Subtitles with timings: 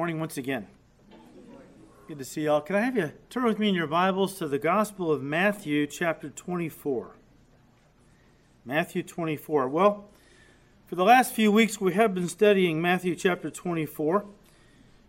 [0.00, 0.66] Morning once again.
[2.08, 2.62] Good to see y'all.
[2.62, 5.86] Can I have you turn with me in your Bibles to the Gospel of Matthew,
[5.86, 7.16] chapter 24?
[8.64, 9.68] Matthew 24.
[9.68, 10.08] Well,
[10.86, 14.24] for the last few weeks, we have been studying Matthew chapter 24,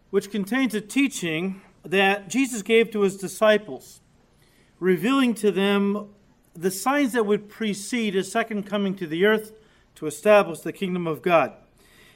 [0.10, 4.02] which contains a teaching that Jesus gave to his disciples,
[4.82, 6.10] revealing to them
[6.54, 9.54] the signs that would precede his second coming to the earth
[9.96, 11.54] to establish the kingdom of God.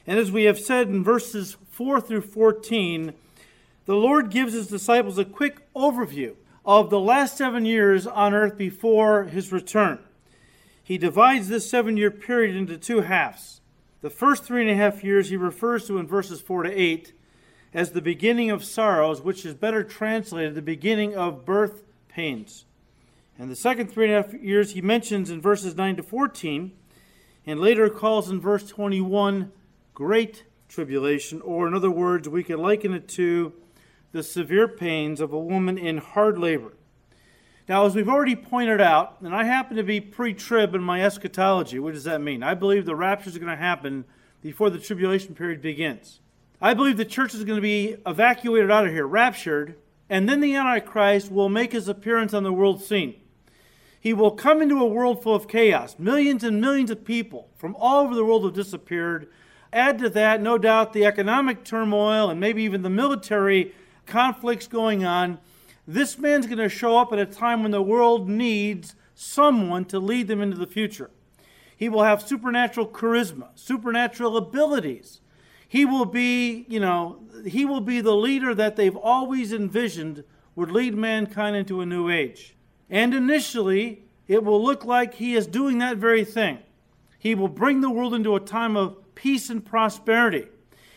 [0.06, 3.12] And as we have said in verses 4 through 14,
[3.86, 8.56] the Lord gives his disciples a quick overview of the last seven years on earth
[8.56, 9.98] before his return.
[10.82, 13.60] He divides this seven year period into two halves.
[14.02, 17.12] The first three and a half years he refers to in verses 4 to 8
[17.74, 22.64] as the beginning of sorrows, which is better translated the beginning of birth pains.
[23.38, 26.72] And the second three and a half years he mentions in verses 9 to 14,
[27.46, 29.52] and later calls in verse 21
[29.96, 33.50] great tribulation, or in other words, we could liken it to
[34.12, 36.74] the severe pains of a woman in hard labor.
[37.66, 41.02] Now, as we've already pointed out, and I happen to be pre trib in my
[41.02, 42.42] eschatology, what does that mean?
[42.42, 44.04] I believe the rapture is going to happen
[44.42, 46.20] before the tribulation period begins.
[46.60, 49.76] I believe the church is going to be evacuated out of here, raptured,
[50.10, 53.14] and then the Antichrist will make his appearance on the world scene.
[53.98, 55.96] He will come into a world full of chaos.
[55.98, 59.28] Millions and millions of people from all over the world have disappeared.
[59.76, 63.74] Add to that, no doubt, the economic turmoil and maybe even the military
[64.06, 65.38] conflicts going on.
[65.86, 69.98] This man's going to show up at a time when the world needs someone to
[69.98, 71.10] lead them into the future.
[71.76, 75.20] He will have supernatural charisma, supernatural abilities.
[75.68, 80.24] He will be, you know, he will be the leader that they've always envisioned
[80.54, 82.56] would lead mankind into a new age.
[82.88, 86.60] And initially, it will look like he is doing that very thing.
[87.18, 90.46] He will bring the world into a time of peace and prosperity.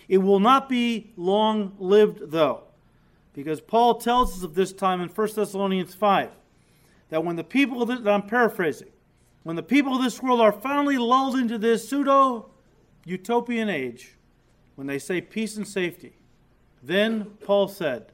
[0.08, 2.66] It will not be long lived, though,
[3.34, 6.30] because Paul tells us of this time in 1 Thessalonians 5
[7.10, 8.90] that when the people of this, I'm paraphrasing,
[9.42, 12.52] when the people of this world are finally lulled into this pseudo
[13.06, 14.16] utopian age,
[14.76, 16.14] when they say peace and safety,
[16.84, 18.12] then, Paul said,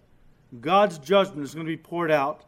[0.61, 2.45] God's judgment is going to be poured out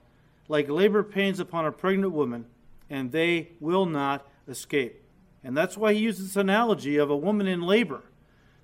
[0.47, 2.45] like labor pains upon a pregnant woman,
[2.89, 5.03] and they will not escape.
[5.43, 8.03] And that's why he uses this analogy of a woman in labor.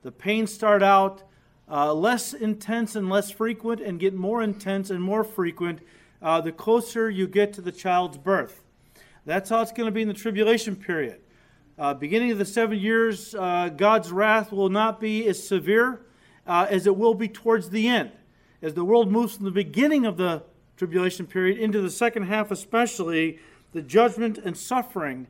[0.02, 1.24] The pains start out
[1.70, 5.80] uh, less intense and less frequent and get more intense and more frequent
[6.22, 8.64] uh, the closer you get to the child's birth.
[9.26, 11.22] That's how it's going to be in the tribulation period.
[11.78, 16.06] Uh, beginning of the seven years, uh, God's wrath will not be as severe
[16.46, 18.12] uh, as it will be towards the end.
[18.62, 20.44] As the world moves from the beginning of the
[20.78, 23.40] tribulation period into the second half, especially,
[23.72, 25.28] the judgment and suffering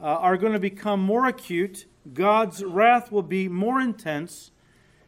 [0.00, 1.86] uh, are going to become more acute.
[2.12, 4.50] God's wrath will be more intense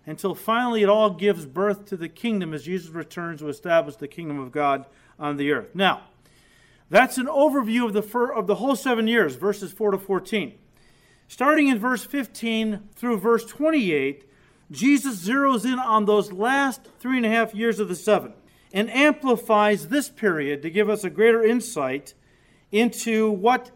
[0.06, 4.08] until finally it all gives birth to the kingdom as Jesus returns to establish the
[4.08, 4.86] kingdom of God
[5.18, 5.74] on the earth.
[5.74, 6.02] Now,
[6.90, 10.52] that's an overview of the, fir- of the whole seven years, verses 4 to 14.
[11.28, 14.28] Starting in verse 15 through verse 28,
[14.70, 18.34] Jesus zeroes in on those last three and a half years of the seven
[18.72, 22.14] and amplifies this period to give us a greater insight
[22.70, 23.70] into what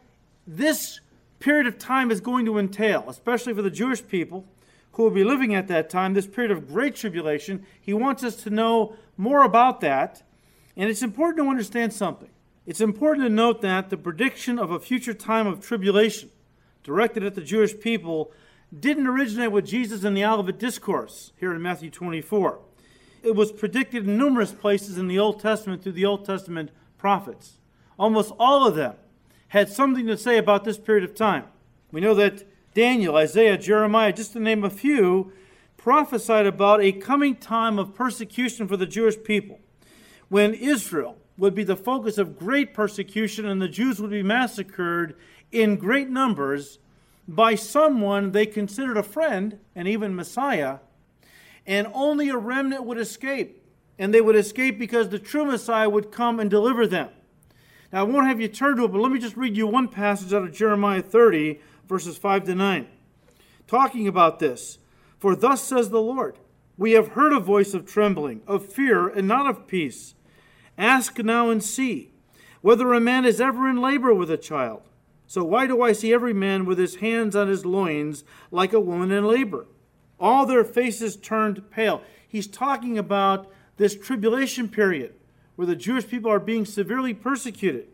[0.47, 1.01] this
[1.39, 4.47] period of time is going to entail, especially for the Jewish people
[4.93, 7.67] who will be living at that time, this period of great tribulation.
[7.81, 10.23] He wants us to know more about that.
[10.77, 12.31] And it's important to understand something.
[12.67, 16.31] It's important to note that the prediction of a future time of tribulation
[16.83, 18.33] directed at the Jewish people
[18.79, 22.59] didn't originate with Jesus in the Olivet Discourse here in Matthew 24.
[23.23, 27.59] It was predicted in numerous places in the Old Testament through the Old Testament prophets.
[27.99, 28.95] Almost all of them
[29.49, 31.45] had something to say about this period of time.
[31.93, 35.33] We know that Daniel, Isaiah, Jeremiah, just to name a few,
[35.77, 39.61] prophesied about a coming time of persecution for the Jewish people
[40.29, 45.15] when Israel would be the focus of great persecution and the Jews would be massacred
[45.53, 46.79] in great numbers
[47.29, 50.79] by someone they considered a friend and even Messiah,
[51.67, 53.63] and only a remnant would escape.
[53.99, 57.09] And they would escape because the true Messiah would come and deliver them.
[57.97, 59.89] Now, I won't have you turn to it, but let me just read you one
[59.89, 61.59] passage out of Jeremiah 30,
[61.89, 62.87] verses 5 to 9,
[63.67, 64.77] talking about this.
[65.19, 66.39] For thus says the Lord,
[66.77, 70.15] We have heard a voice of trembling, of fear, and not of peace.
[70.77, 72.11] Ask now and see
[72.61, 74.83] whether a man is ever in labor with a child.
[75.27, 78.79] So why do I see every man with his hands on his loins like a
[78.79, 79.69] woman in labor?
[80.21, 82.03] All their faces turned pale.
[82.29, 85.15] He's talking about this tribulation period
[85.57, 87.89] where the Jewish people are being severely persecuted.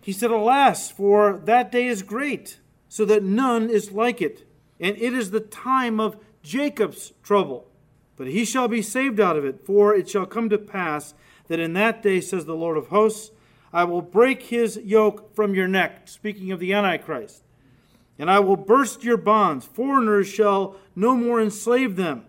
[0.00, 2.58] He said, Alas, for that day is great,
[2.88, 4.46] so that none is like it.
[4.80, 7.68] And it is the time of Jacob's trouble,
[8.16, 9.60] but he shall be saved out of it.
[9.60, 11.12] For it shall come to pass
[11.48, 13.32] that in that day, says the Lord of hosts,
[13.72, 17.42] I will break his yoke from your neck, speaking of the Antichrist,
[18.18, 19.66] and I will burst your bonds.
[19.66, 22.24] Foreigners shall no more enslave them,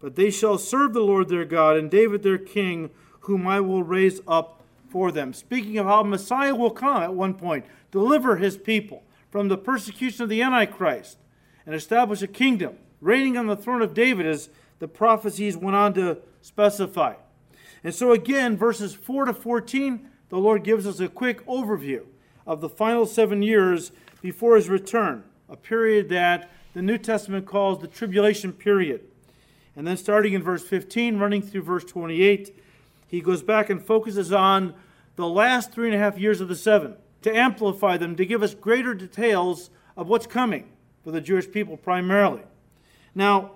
[0.00, 2.90] but they shall serve the Lord their God and David their king,
[3.20, 5.32] whom I will raise up for them.
[5.32, 10.22] Speaking of how Messiah will come at one point, deliver his people from the persecution
[10.22, 11.18] of the Antichrist,
[11.66, 14.48] and establish a kingdom, reigning on the throne of David as
[14.78, 17.14] the prophecies went on to specify.
[17.84, 22.04] And so, again, verses 4 to 14, the Lord gives us a quick overview
[22.46, 23.92] of the final seven years
[24.22, 29.02] before his return, a period that the New Testament calls the tribulation period.
[29.76, 32.58] And then, starting in verse 15, running through verse 28,
[33.08, 34.74] he goes back and focuses on
[35.16, 38.42] the last three and a half years of the seven to amplify them, to give
[38.42, 40.68] us greater details of what's coming
[41.02, 42.42] for the Jewish people primarily.
[43.14, 43.52] Now,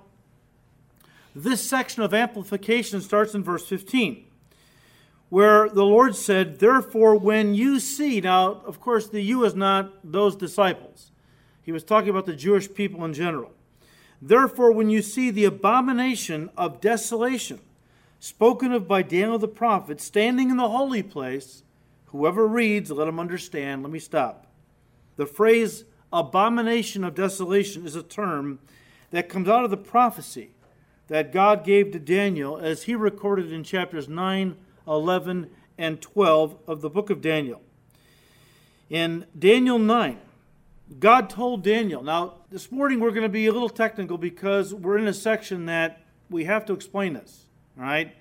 [1.34, 4.24] this section of amplification starts in verse 15,
[5.28, 9.92] where the Lord said, Therefore, when you see, now, of course, the you is not
[10.02, 11.10] those disciples.
[11.62, 13.52] He was talking about the Jewish people in general.
[14.20, 17.60] Therefore, when you see the abomination of desolation,
[18.22, 21.64] spoken of by Daniel the prophet, standing in the holy place,
[22.06, 23.82] whoever reads, let him understand.
[23.82, 24.46] Let me stop.
[25.16, 28.60] The phrase abomination of desolation is a term
[29.10, 30.52] that comes out of the prophecy
[31.08, 36.80] that God gave to Daniel as he recorded in chapters 9, 11, and 12 of
[36.80, 37.60] the book of Daniel.
[38.88, 40.20] In Daniel 9,
[41.00, 42.04] God told Daniel.
[42.04, 45.66] Now, this morning we're going to be a little technical because we're in a section
[45.66, 47.41] that we have to explain this.
[47.78, 48.14] All right?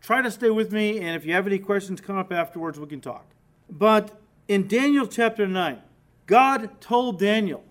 [0.00, 2.86] Try to stay with me, and if you have any questions, come up afterwards, we
[2.86, 3.26] can talk.
[3.70, 4.18] But
[4.48, 5.80] in Daniel chapter 9,
[6.26, 7.64] God told Daniel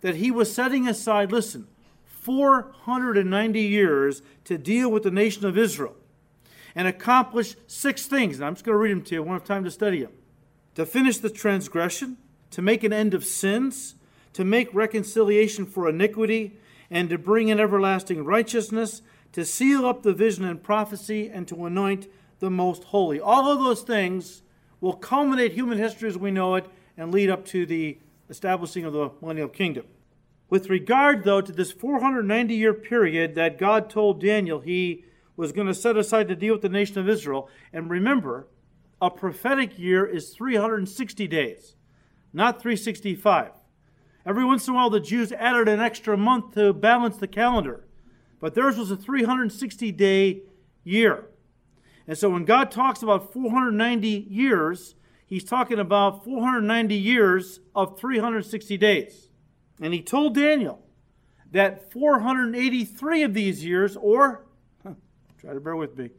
[0.00, 1.68] that he was setting aside, listen,
[2.04, 5.94] 490 years to deal with the nation of Israel
[6.74, 8.36] and accomplish six things.
[8.36, 9.22] And I'm just going to read them to you.
[9.22, 10.12] I won't have time to study them.
[10.74, 12.18] To finish the transgression,
[12.50, 13.94] to make an end of sins,
[14.34, 16.58] to make reconciliation for iniquity,
[16.90, 19.02] and to bring in everlasting righteousness,
[19.36, 22.06] to seal up the vision and prophecy, and to anoint
[22.38, 23.20] the most holy.
[23.20, 24.40] All of those things
[24.80, 26.64] will culminate human history as we know it
[26.96, 27.98] and lead up to the
[28.30, 29.84] establishing of the millennial kingdom.
[30.48, 35.04] With regard, though, to this 490 year period that God told Daniel he
[35.36, 38.48] was going to set aside to deal with the nation of Israel, and remember,
[39.02, 41.76] a prophetic year is 360 days,
[42.32, 43.50] not 365.
[44.24, 47.85] Every once in a while, the Jews added an extra month to balance the calendar,
[48.40, 50.42] but theirs was a 360 day
[50.84, 51.26] year.
[52.06, 54.94] And so when God talks about 490 years,
[55.26, 59.28] he's talking about 490 years of 360 days.
[59.80, 60.82] And he told Daniel
[61.50, 64.46] that 483 of these years, or
[65.40, 66.10] try to bear with me,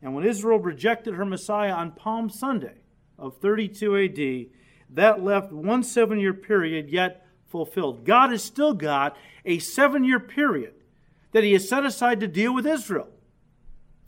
[0.00, 2.82] And when Israel rejected her Messiah on Palm Sunday
[3.18, 8.04] of 32 AD, that left one seven year period yet fulfilled.
[8.04, 10.74] God has still got a seven year period
[11.32, 13.08] that he has set aside to deal with Israel.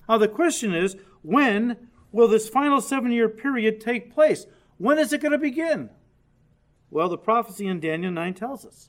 [0.09, 4.47] Now, the question is when will this final seven year period take place?
[4.79, 5.91] When is it going to begin?
[6.91, 8.89] Well, the prophecy in Daniel 9 tells us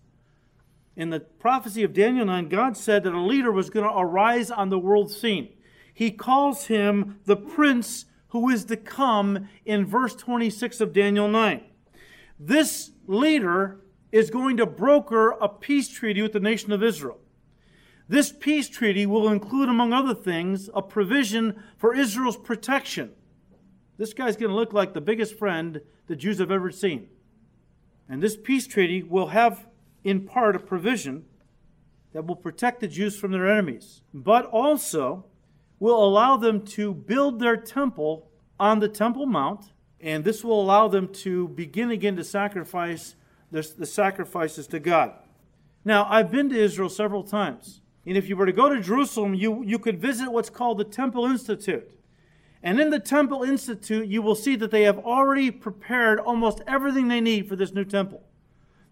[1.00, 4.51] in the prophecy of Daniel 9, God said that a leader was going to arise
[4.51, 5.48] on the world scene.
[5.93, 11.63] He calls him the Prince who is to come in verse 26 of Daniel 9.
[12.38, 13.79] This leader
[14.12, 17.17] is going to broker a peace treaty with the nation of Israel.
[18.09, 23.11] This peace treaty will include, among other things, a provision for Israel's protection.
[23.97, 27.07] This guy's going to look like the biggest friend the Jews have ever seen.
[28.09, 29.67] And this peace treaty will have,
[30.03, 31.25] in part, a provision
[32.13, 35.25] that will protect the Jews from their enemies, but also
[35.79, 38.27] will allow them to build their temple
[38.59, 43.15] on the Temple Mount, and this will allow them to begin again to sacrifice
[43.51, 45.13] the, sacrifices to God.
[45.85, 49.35] Now, I've been to Israel several times, and if you were to go to Jerusalem,
[49.35, 51.87] you, you could visit what's called the Temple Institute.
[52.63, 57.07] And in the Temple Institute, you will see that they have already prepared almost everything
[57.07, 58.23] they need for this new temple.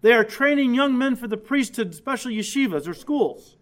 [0.02, 3.56] They are training young men for the priesthood, special yeshivas or schools.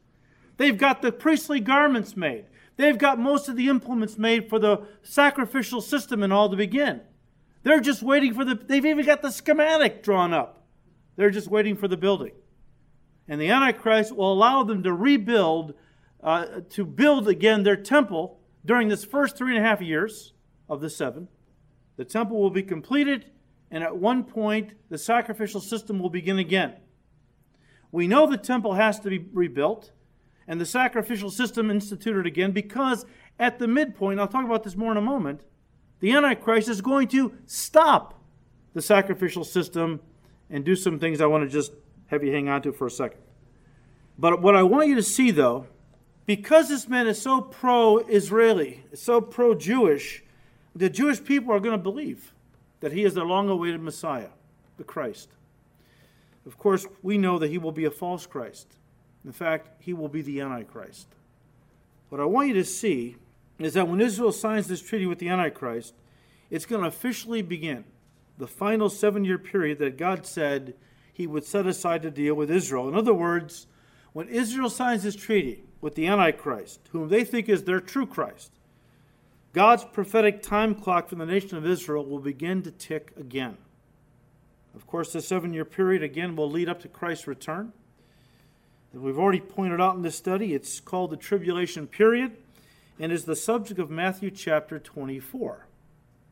[0.59, 2.45] They've got the priestly garments made.
[2.77, 7.01] They've got most of the implements made for the sacrificial system and all to begin.
[7.63, 10.67] They're just waiting for the, they've even got the schematic drawn up.
[11.17, 12.33] They're just waiting for the building.
[13.29, 15.75] And the Antichrist will allow them to rebuild,
[16.23, 20.33] uh, to build again their temple during this first three and a half years
[20.69, 21.29] of the seven.
[21.97, 23.27] The temple will be completed,
[23.71, 26.75] and at one point, the sacrificial system will begin again.
[27.91, 29.93] We know the temple has to be rebuilt
[30.49, 33.05] and the sacrificial system instituted again because
[33.39, 35.41] at the midpoint, I'll talk about this more in a moment,
[36.01, 38.23] the Antichrist is going to stop
[38.75, 40.01] the sacrificial system
[40.51, 41.73] and do some things I want to just
[42.09, 43.21] have you hang on to for a second.
[44.19, 45.67] But what I want you to see, though,
[46.25, 50.23] because this man is so pro Israeli, so pro Jewish,
[50.75, 52.33] the Jewish people are going to believe
[52.81, 54.29] that he is the long awaited Messiah,
[54.77, 55.29] the Christ.
[56.47, 58.75] Of course, we know that he will be a false Christ.
[59.25, 61.09] In fact, he will be the Antichrist.
[62.09, 63.17] What I want you to see
[63.59, 65.95] is that when Israel signs this treaty with the Antichrist,
[66.51, 67.85] it's going to officially begin
[68.39, 70.75] the final seven year period that God said
[71.17, 72.89] he would set aside to deal with Israel.
[72.89, 73.67] In other words,
[74.13, 78.53] when Israel signs this treaty with the Antichrist, whom they think is their true Christ,
[79.55, 83.57] God's prophetic time clock for the nation of Israel will begin to tick again.
[84.75, 87.73] Of course, the seven year period again will lead up to Christ's return.
[88.95, 92.37] As we've already pointed out in this study, it's called the tribulation period
[93.01, 95.67] and is the subject of Matthew chapter 24.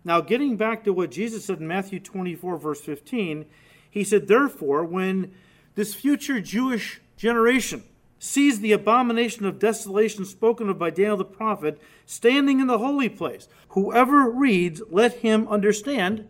[0.04, 3.46] Now, getting back to what Jesus said in Matthew 24, verse 15,
[3.94, 5.32] he said, Therefore, when
[5.76, 7.84] this future Jewish generation
[8.18, 13.08] sees the abomination of desolation spoken of by Daniel the prophet standing in the holy
[13.08, 16.26] place, whoever reads, let him understand.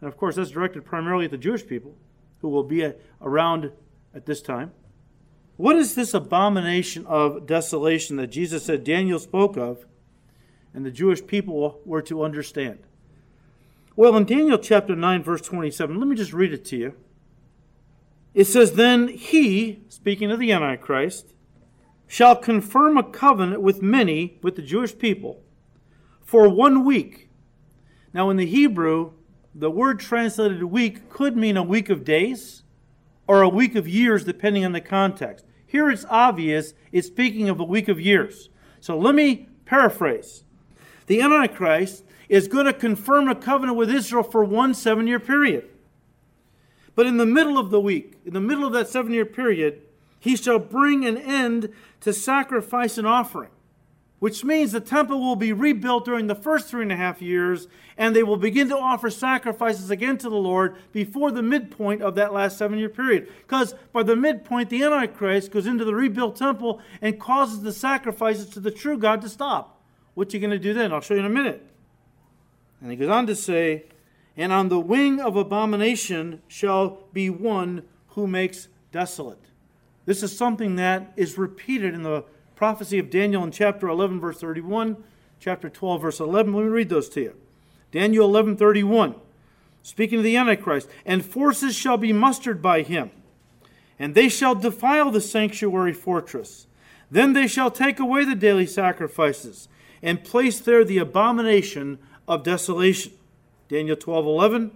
[0.00, 1.94] And of course, that's directed primarily at the Jewish people
[2.40, 3.70] who will be around
[4.14, 4.72] at this time.
[5.58, 9.84] What is this abomination of desolation that Jesus said Daniel spoke of
[10.72, 12.78] and the Jewish people were to understand?
[13.94, 16.94] Well, in Daniel chapter 9, verse 27, let me just read it to you.
[18.32, 21.34] It says, Then he, speaking of the Antichrist,
[22.06, 25.42] shall confirm a covenant with many, with the Jewish people,
[26.24, 27.28] for one week.
[28.14, 29.12] Now, in the Hebrew,
[29.54, 32.62] the word translated week could mean a week of days
[33.26, 35.44] or a week of years, depending on the context.
[35.66, 38.48] Here it's obvious it's speaking of a week of years.
[38.80, 40.44] So let me paraphrase.
[41.06, 45.68] The Antichrist is going to confirm a covenant with Israel for one seven year period.
[46.94, 49.82] But in the middle of the week, in the middle of that seven year period,
[50.18, 53.50] he shall bring an end to sacrifice and offering
[54.22, 57.66] which means the temple will be rebuilt during the first three and a half years,
[57.98, 62.14] and they will begin to offer sacrifices again to the Lord before the midpoint of
[62.14, 63.28] that last seven year period.
[63.38, 68.48] Because by the midpoint, the Antichrist goes into the rebuilt temple and causes the sacrifices
[68.50, 69.82] to the true God to stop.
[70.14, 70.92] What you going to do then?
[70.92, 71.66] I'll show you in a minute.
[72.82, 73.84] And he goes on to say,
[74.36, 79.38] And on the wing of abomination shall be one who makes desolate.
[80.04, 82.24] This is something that is repeated in the
[82.56, 85.02] prophecy of Daniel in chapter 11, verse 31,
[85.38, 86.52] chapter 12, verse 11.
[86.52, 87.36] Let me read those to you.
[87.92, 89.14] Daniel 11, 31.
[89.82, 93.10] Speaking of the Antichrist, and forces shall be mustered by him,
[93.98, 96.66] and they shall defile the sanctuary fortress.
[97.10, 99.68] Then they shall take away the daily sacrifices,
[100.02, 103.12] and place there the abomination of desolation.
[103.68, 104.72] Daniel 12, 11.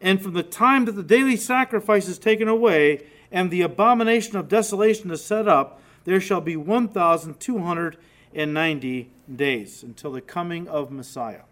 [0.00, 4.48] And from the time that the daily sacrifice is taken away, and the abomination of
[4.48, 11.42] desolation is set up, there shall be 1,290 days until the coming of Messiah.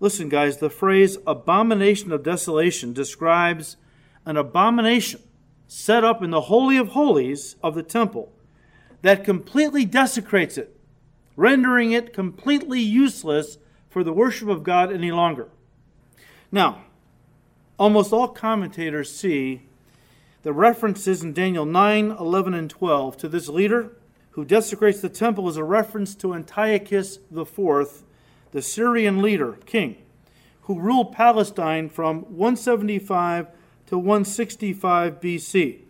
[0.00, 3.78] Listen, guys, the phrase abomination of desolation describes
[4.26, 5.22] an abomination
[5.66, 8.30] set up in the Holy of Holies of the temple
[9.02, 10.76] that completely desecrates it,
[11.36, 13.58] rendering it completely useless
[13.94, 15.46] for the worship of God any longer.
[16.50, 16.82] Now,
[17.78, 19.68] almost all commentators see
[20.42, 23.92] the references in Daniel 9, 11, and 12 to this leader
[24.32, 28.02] who desecrates the temple as a reference to Antiochus IV,
[28.50, 29.98] the Syrian leader, king,
[30.62, 33.46] who ruled Palestine from 175
[33.86, 35.82] to 165 BC.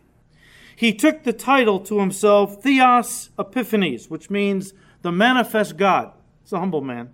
[0.77, 6.13] He took the title to himself Theos Epiphanes, which means the manifest God.
[6.43, 7.09] It's a humble man.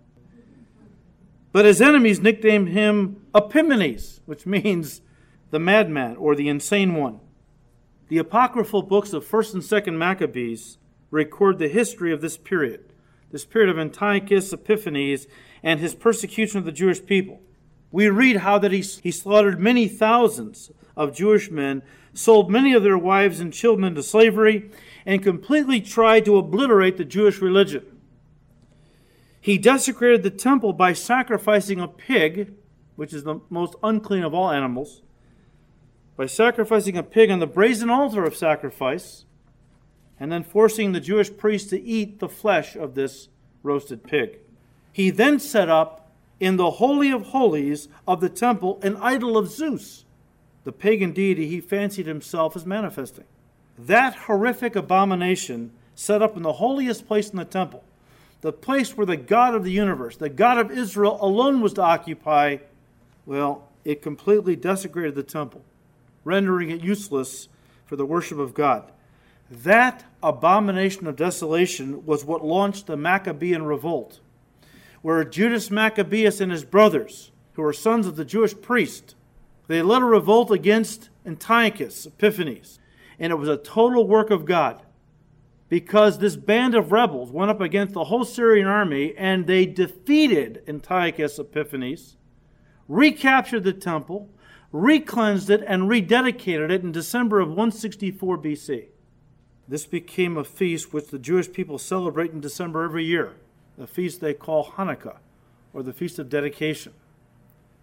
[1.52, 5.00] But his enemies nicknamed him Epimanes, which means
[5.50, 7.20] the madman or the insane one.
[8.08, 10.78] The apocryphal books of 1st and 2nd Maccabees
[11.10, 12.92] record the history of this period,
[13.30, 15.26] this period of Antiochus Epiphanes
[15.62, 17.40] and his persecution of the Jewish people.
[17.92, 21.82] We read how that he, he slaughtered many thousands of Jewish men,
[22.14, 24.70] sold many of their wives and children into slavery,
[25.04, 27.99] and completely tried to obliterate the Jewish religion.
[29.40, 32.52] He desecrated the temple by sacrificing a pig,
[32.96, 35.00] which is the most unclean of all animals,
[36.16, 39.24] by sacrificing a pig on the brazen altar of sacrifice,
[40.18, 43.28] and then forcing the Jewish priests to eat the flesh of this
[43.62, 44.38] roasted pig.
[44.92, 49.50] He then set up in the Holy of Holies of the temple an idol of
[49.50, 50.04] Zeus,
[50.64, 53.24] the pagan deity he fancied himself as manifesting.
[53.78, 57.82] That horrific abomination set up in the holiest place in the temple
[58.40, 61.82] the place where the God of the universe, the God of Israel alone was to
[61.82, 62.58] occupy,
[63.26, 65.62] well, it completely desecrated the temple,
[66.24, 67.48] rendering it useless
[67.84, 68.90] for the worship of God.
[69.50, 74.20] That abomination of desolation was what launched the Maccabean revolt,
[75.02, 79.14] where Judas Maccabeus and his brothers, who were sons of the Jewish priest,
[79.66, 82.78] they led a revolt against Antiochus Epiphanes,
[83.18, 84.80] and it was a total work of God
[85.70, 90.62] because this band of rebels went up against the whole Syrian army and they defeated
[90.66, 92.16] Antiochus Epiphanes,
[92.88, 94.28] recaptured the temple,
[94.72, 98.86] recleansed it, and rededicated it in December of 164 BC.
[99.68, 103.34] This became a feast which the Jewish people celebrate in December every year,
[103.80, 105.18] a feast they call Hanukkah,
[105.72, 106.92] or the Feast of Dedication.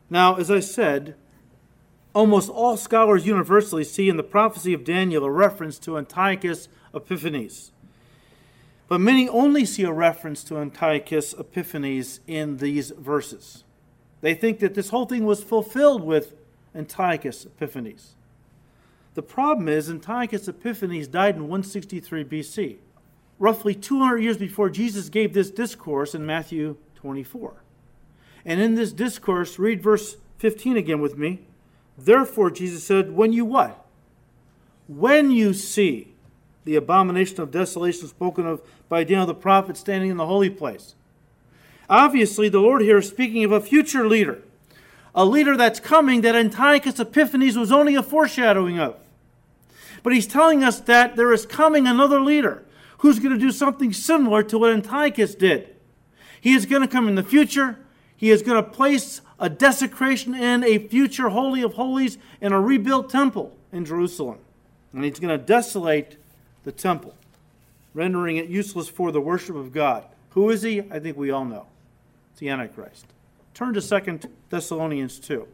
[0.09, 1.15] Now, as I said,
[2.13, 7.71] almost all scholars universally see in the prophecy of Daniel a reference to Antiochus Epiphanes.
[8.87, 13.63] But many only see a reference to Antiochus Epiphanes in these verses.
[14.21, 16.33] They think that this whole thing was fulfilled with
[16.73, 18.15] Antiochus Epiphanes.
[19.15, 22.77] The problem is, Antiochus Epiphanes died in 163 BC,
[23.39, 27.63] roughly 200 years before Jesus gave this discourse in Matthew 24.
[28.45, 31.41] And in this discourse, read verse 15 again with me.
[31.97, 33.85] Therefore, Jesus said, When you what?
[34.87, 36.13] When you see
[36.67, 40.95] the abomination of desolation spoken of by Daniel the prophet standing in the holy place.
[41.89, 44.41] Obviously, the Lord here is speaking of a future leader,
[45.15, 48.97] a leader that's coming that Antiochus Epiphanes was only a foreshadowing of.
[50.03, 52.65] But he's telling us that there is coming another leader
[52.97, 55.73] who's going to do something similar to what Antiochus did.
[56.41, 57.79] He is going to come in the future.
[58.17, 62.59] He is going to place a desecration in a future Holy of Holies in a
[62.59, 64.39] rebuilt temple in Jerusalem.
[64.91, 66.17] And he's going to desolate
[66.67, 67.15] the temple,
[67.93, 70.03] rendering it useless for the worship of God.
[70.31, 70.81] Who is he?
[70.91, 71.65] I think we all know.
[72.31, 73.05] It's the Antichrist.
[73.53, 75.47] Turn to 2 Thessalonians 2.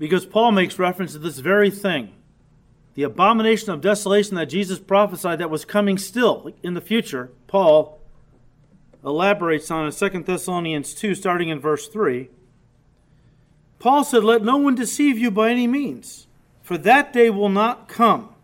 [0.00, 2.12] Because Paul makes reference to this very thing
[2.94, 7.30] the abomination of desolation that Jesus prophesied that was coming still in the future.
[7.46, 8.00] Paul
[9.04, 12.28] elaborates on in 2 Thessalonians 2, starting in verse 3.
[13.78, 16.26] Paul said, Let no one deceive you by any means,
[16.60, 18.34] for that day will not come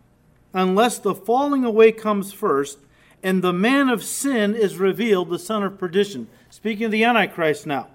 [0.56, 2.78] unless the falling away comes first
[3.22, 6.28] and the man of sin is revealed, the son of perdition.
[6.48, 7.88] Speaking of the Antichrist now,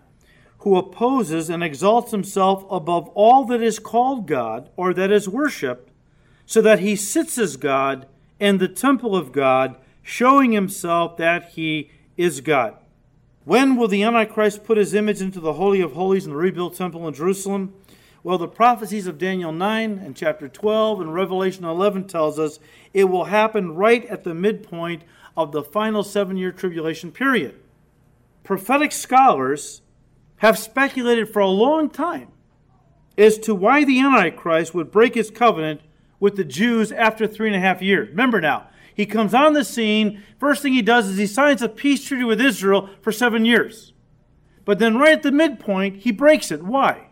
[0.59, 5.89] who opposes and exalts himself above all that is called God or that is worshiped,
[6.45, 8.07] so that he sits as God
[8.39, 12.75] in the temple of God, showing himself that he is God.
[13.43, 16.75] When will the Antichrist put his image into the Holy of Holies in the rebuilt
[16.75, 17.73] temple in Jerusalem?
[18.23, 22.59] Well, the prophecies of Daniel 9 and chapter 12 and Revelation 11 tells us
[22.93, 25.01] it will happen right at the midpoint
[25.35, 27.55] of the final seven year tribulation period.
[28.43, 29.81] Prophetic scholars
[30.37, 32.27] have speculated for a long time
[33.17, 35.81] as to why the Antichrist would break his covenant
[36.19, 38.09] with the Jews after three and a half years.
[38.09, 40.21] Remember now, he comes on the scene.
[40.39, 43.93] First thing he does is he signs a peace treaty with Israel for seven years.
[44.63, 46.61] But then, right at the midpoint, he breaks it.
[46.61, 47.10] Why?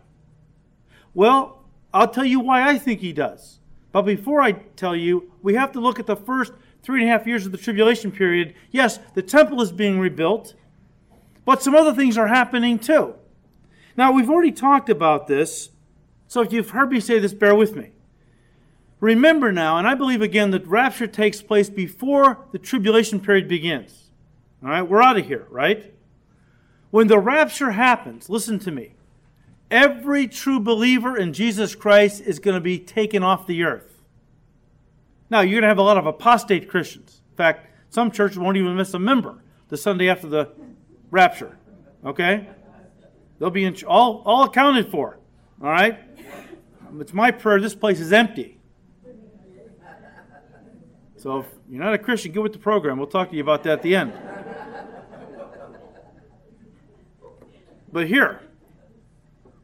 [1.14, 3.58] Well, I'll tell you why I think he does.
[3.92, 7.12] But before I tell you, we have to look at the first three and a
[7.12, 8.54] half years of the tribulation period.
[8.70, 10.54] Yes, the temple is being rebuilt,
[11.44, 13.14] But some other things are happening too.
[13.96, 15.70] Now, we've already talked about this,
[16.28, 17.90] so if you've heard me say this, bear with me.
[19.00, 24.10] Remember now, and I believe again that rapture takes place before the tribulation period begins.
[24.62, 25.92] All right, we're out of here, right?
[26.90, 28.94] When the rapture happens, listen to me.
[29.70, 34.02] Every true believer in Jesus Christ is going to be taken off the earth.
[35.30, 37.20] Now, you're going to have a lot of apostate Christians.
[37.30, 40.50] In fact, some churches won't even miss a member the Sunday after the
[41.10, 41.56] rapture.
[42.04, 42.48] Okay?
[43.38, 45.18] They'll be in, all, all accounted for.
[45.62, 45.98] All right?
[46.98, 48.58] It's my prayer this place is empty.
[51.16, 52.98] So if you're not a Christian, get with the program.
[52.98, 54.12] We'll talk to you about that at the end.
[57.92, 58.40] But here,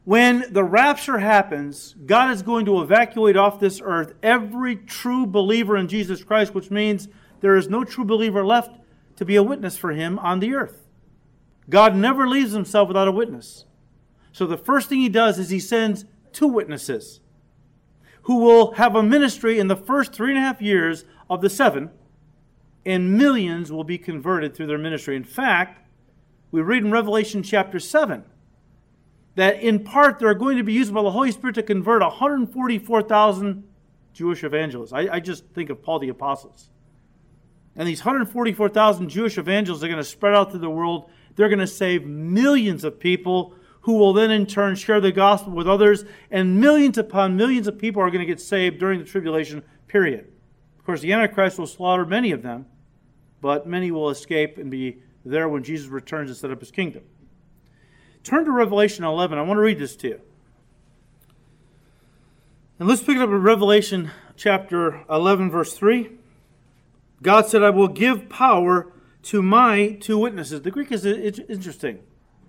[0.07, 5.75] when the rapture happens, God is going to evacuate off this earth every true believer
[5.75, 7.09] in Jesus Christ, which means
[7.41, 8.79] there is no true believer left
[9.17, 10.87] to be a witness for him on the earth.
[11.69, 13.65] God never leaves himself without a witness.
[14.31, 17.19] So the first thing he does is he sends two witnesses
[18.21, 21.49] who will have a ministry in the first three and a half years of the
[21.49, 21.89] seven,
[22.85, 25.17] and millions will be converted through their ministry.
[25.17, 25.85] In fact,
[26.49, 28.23] we read in Revelation chapter 7
[29.37, 33.63] that in part they're going to be used by the Holy Spirit to convert 144,000
[34.11, 34.91] Jewish evangelists.
[34.91, 36.71] I, I, just think of Paul the Apostles.
[37.75, 41.11] And these 144,000 Jewish evangelists are going to spread out through the world.
[41.35, 45.53] They're going to save millions of people who will then in turn share the gospel
[45.53, 46.03] with others.
[46.31, 50.31] And millions upon millions of people are going to get saved during the tribulation period.
[50.79, 52.65] Of course, the Antichrist will slaughter many of them,
[53.39, 57.03] but many will escape and be there when Jesus returns to set up his kingdom.
[58.27, 59.37] Turn to Revelation 11.
[59.37, 60.21] I want to read this to you.
[62.77, 66.09] And let's pick it up in Revelation chapter 11, verse 3.
[67.21, 68.91] God said, I will give power
[69.23, 70.63] to my two witnesses.
[70.63, 71.99] The Greek is interesting.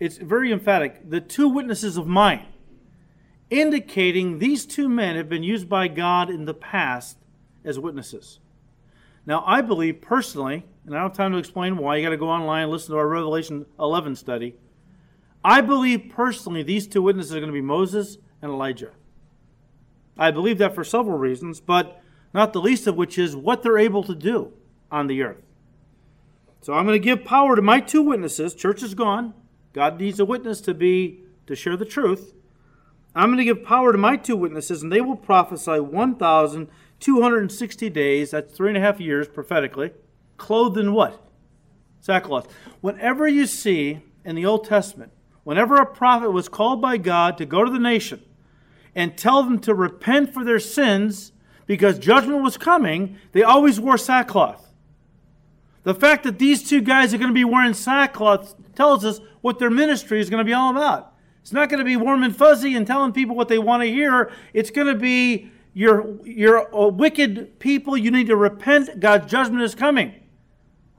[0.00, 1.08] It's very emphatic.
[1.08, 2.46] The two witnesses of mine,
[3.48, 7.18] indicating these two men have been used by God in the past
[7.64, 8.40] as witnesses.
[9.26, 12.16] Now, I believe personally, and I don't have time to explain why, you got to
[12.16, 14.56] go online and listen to our Revelation 11 study.
[15.44, 18.92] I believe personally these two witnesses are going to be Moses and Elijah.
[20.16, 22.00] I believe that for several reasons, but
[22.34, 24.52] not the least of which is what they're able to do
[24.90, 25.42] on the earth.
[26.60, 28.54] So I'm going to give power to my two witnesses.
[28.54, 29.32] Church is gone.
[29.72, 32.34] God needs a witness to be to share the truth.
[33.14, 38.32] I'm going to give power to my two witnesses, and they will prophesy 1,260 days.
[38.32, 39.92] That's three and a half years prophetically
[40.38, 41.22] clothed in what?
[42.00, 42.50] Sackcloth.
[42.80, 45.12] Whenever you see in the Old Testament,
[45.48, 48.22] whenever a prophet was called by God to go to the nation
[48.94, 51.32] and tell them to repent for their sins
[51.64, 54.70] because judgment was coming, they always wore sackcloth.
[55.84, 59.58] The fact that these two guys are going to be wearing sackcloth tells us what
[59.58, 61.14] their ministry is going to be all about.
[61.40, 63.88] It's not going to be warm and fuzzy and telling people what they want to
[63.88, 64.30] hear.
[64.52, 67.96] It's going to be you're, you're a uh, wicked people.
[67.96, 69.00] You need to repent.
[69.00, 70.12] God's judgment is coming.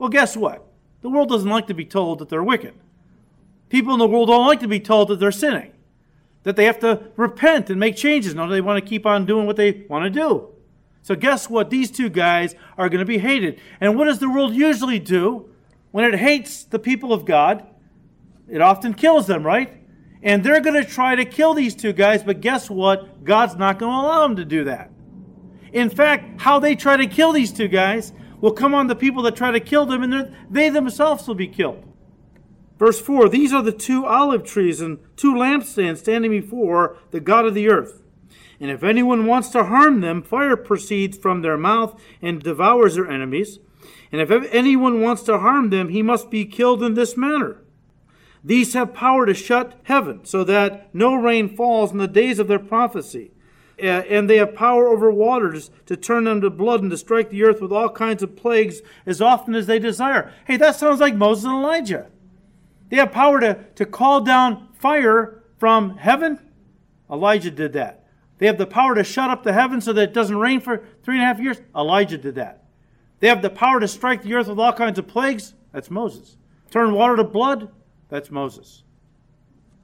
[0.00, 0.66] Well, guess what?
[1.02, 2.74] The world doesn't like to be told that they're wicked.
[3.70, 5.72] People in the world don't like to be told that they're sinning,
[6.42, 8.34] that they have to repent and make changes.
[8.34, 10.48] No, they want to keep on doing what they want to do.
[11.02, 11.70] So, guess what?
[11.70, 13.58] These two guys are going to be hated.
[13.80, 15.48] And what does the world usually do
[15.92, 17.66] when it hates the people of God?
[18.48, 19.72] It often kills them, right?
[20.22, 23.24] And they're going to try to kill these two guys, but guess what?
[23.24, 24.90] God's not going to allow them to do that.
[25.72, 29.22] In fact, how they try to kill these two guys will come on the people
[29.22, 31.84] that try to kill them, and they themselves will be killed.
[32.80, 37.44] Verse 4 These are the two olive trees and two lampstands standing before the God
[37.44, 38.02] of the earth.
[38.58, 43.08] And if anyone wants to harm them, fire proceeds from their mouth and devours their
[43.08, 43.58] enemies.
[44.10, 47.62] And if anyone wants to harm them, he must be killed in this manner.
[48.42, 52.48] These have power to shut heaven, so that no rain falls in the days of
[52.48, 53.30] their prophecy
[53.78, 57.42] and they have power over waters to turn them to blood and to strike the
[57.42, 60.34] earth with all kinds of plagues as often as they desire.
[60.46, 62.10] Hey, that sounds like Moses and Elijah.
[62.90, 66.38] They have power to, to call down fire from heaven.
[67.10, 68.04] Elijah did that.
[68.38, 70.84] They have the power to shut up the heavens so that it doesn't rain for
[71.02, 71.60] three and a half years.
[71.74, 72.64] Elijah did that.
[73.20, 75.54] They have the power to strike the earth with all kinds of plagues.
[75.72, 76.36] That's Moses.
[76.70, 77.70] Turn water to blood.
[78.08, 78.82] That's Moses.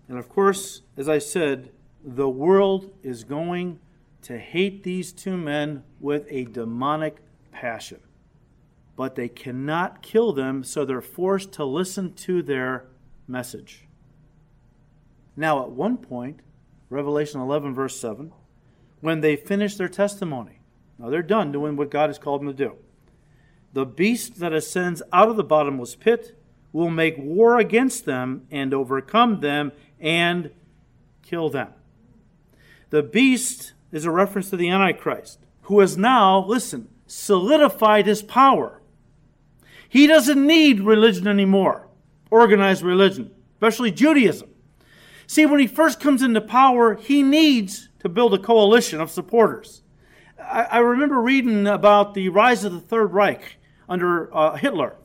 [0.08, 1.70] And of course, as I said,
[2.02, 3.78] the world is going
[4.22, 7.18] to hate these two men with a demonic
[7.52, 8.00] passion.
[8.96, 12.86] But they cannot kill them, so they're forced to listen to their
[13.28, 13.86] message.
[15.36, 16.40] Now, at one point,
[16.88, 18.32] Revelation 11, verse 7,
[19.00, 20.60] when they finish their testimony,
[20.98, 22.76] now they're done doing what God has called them to do.
[23.72, 26.38] The beast that ascends out of the bottomless pit
[26.72, 30.50] will make war against them and overcome them and
[31.22, 31.68] kill them.
[32.90, 38.80] The beast is a reference to the Antichrist, who has now, listen, solidified his power.
[39.88, 41.85] He doesn't need religion anymore,
[42.30, 44.50] organized religion, especially Judaism.
[45.26, 49.82] See, when he first comes into power, he needs to build a coalition of supporters.
[50.40, 53.56] I, I remember reading about the rise of the Third Reich
[53.88, 54.96] under uh, Hitler,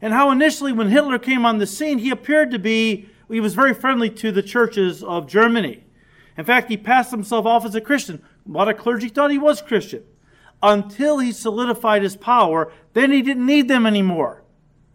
[0.00, 3.54] and how initially, when Hitler came on the scene, he appeared to be, he was
[3.54, 5.84] very friendly to the churches of Germany.
[6.36, 8.22] In fact, he passed himself off as a Christian.
[8.46, 10.04] A lot of clergy thought he was Christian.
[10.62, 14.44] Until he solidified his power, then he didn't need them anymore.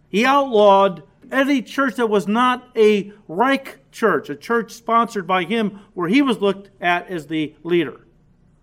[0.07, 5.79] He outlawed any church that was not a Reich church, a church sponsored by him,
[5.93, 8.01] where he was looked at as the leader.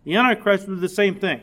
[0.04, 1.42] The Antichrist will do the same thing.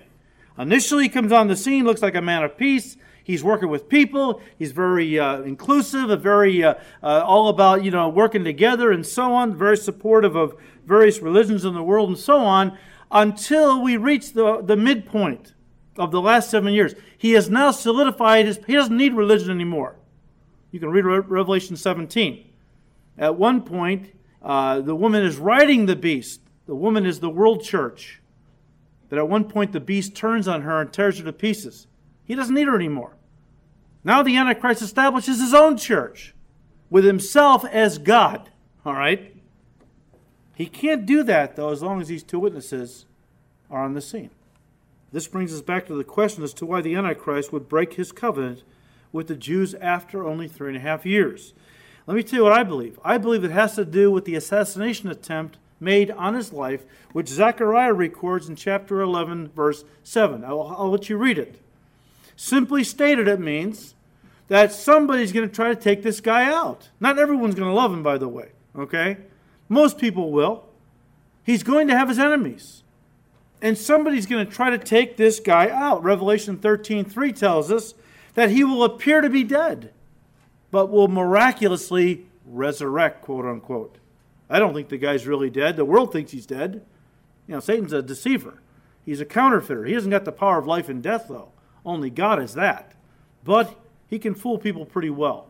[0.58, 2.98] Initially, he comes on the scene, looks like a man of peace.
[3.24, 4.42] He's working with people.
[4.58, 9.34] He's very uh, inclusive, very uh, uh, all about you know working together and so
[9.34, 9.56] on.
[9.56, 12.78] Very supportive of various religions in the world and so on.
[13.12, 15.54] Until we reach the the midpoint
[15.98, 18.60] of the last seven years, he has now solidified his.
[18.68, 19.96] He doesn't need religion anymore.
[20.72, 22.46] You can read Revelation 17.
[23.18, 26.42] At one point, uh, the woman is riding the beast.
[26.66, 28.22] The woman is the world church.
[29.10, 31.88] That at one point the beast turns on her and tears her to pieces.
[32.26, 33.16] He doesn't need her anymore.
[34.04, 36.36] Now the Antichrist establishes his own church
[36.90, 38.50] with himself as God.
[38.86, 39.36] All right?
[40.56, 43.06] He can't do that, though, as long as these two witnesses
[43.70, 44.30] are on the scene.
[45.12, 48.12] This brings us back to the question as to why the Antichrist would break his
[48.12, 48.64] covenant
[49.16, 51.54] with the Jews after only three and a half years.
[52.06, 53.00] Let me tell you what I believe.
[53.04, 57.28] I believe it has to do with the assassination attempt made on his life, which
[57.28, 60.44] Zechariah records in chapter 11, verse 7.
[60.44, 61.60] I'll, I'll let you read it.
[62.36, 63.96] Simply stated, it means
[64.50, 66.90] that somebody's going to try to take this guy out.
[67.00, 69.18] Not everyone's going to love him, by the way, okay?
[69.70, 70.66] Most people will.
[71.44, 72.84] He's going to have his enemies.
[73.62, 76.04] And somebody's going to try to take this guy out.
[76.04, 77.96] Revelation 13 3 tells us
[78.36, 79.92] that he will appear to be dead,
[80.72, 83.98] but will miraculously resurrect, quote unquote.
[84.50, 85.76] I don't think the guy's really dead.
[85.76, 86.86] The world thinks he's dead.
[87.48, 88.62] You know, Satan's a deceiver.
[89.04, 89.86] He's a counterfeiter.
[89.86, 91.52] He hasn't got the power of life and death, though.
[91.86, 92.94] Only God is that.
[93.44, 93.76] But
[94.08, 95.48] he can fool people pretty well.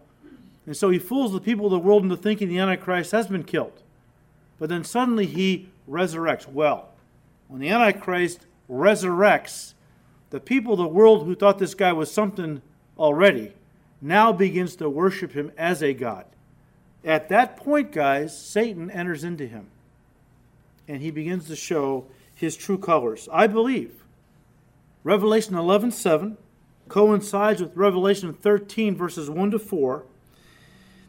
[0.65, 3.43] And so he fools the people of the world into thinking the Antichrist has been
[3.43, 3.83] killed.
[4.57, 6.47] But then suddenly he resurrects.
[6.47, 6.89] Well,
[7.47, 9.73] when the Antichrist resurrects,
[10.31, 12.61] the people of the world who thought this guy was something
[12.97, 13.53] already
[14.01, 16.25] now begins to worship him as a God.
[17.03, 19.67] At that point, guys, Satan enters into him
[20.87, 22.05] and he begins to show
[22.35, 23.29] his true colors.
[23.31, 24.03] I believe
[25.03, 26.37] Revelation 11:7
[26.87, 30.03] coincides with Revelation 13 verses 1 to 4